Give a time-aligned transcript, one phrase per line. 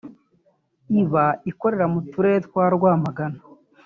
[0.89, 3.39] ikaba ikorera mu turere twa Rwamagana